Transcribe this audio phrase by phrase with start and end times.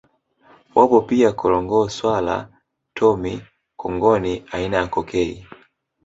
[0.75, 2.35] Wapo pia korongoo swala
[2.97, 3.33] tomi
[3.81, 5.33] Kongoni aina ya cokei